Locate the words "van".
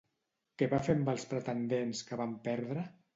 2.23-2.33